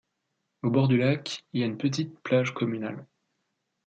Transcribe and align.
Au 0.63 0.71
bord 0.71 0.87
du 0.87 0.97
lac 0.97 1.45
il 1.53 1.59
y 1.61 1.63
a 1.63 1.67
une 1.67 1.77
petite 1.77 2.17
plage 2.21 2.55
communale. 2.55 3.05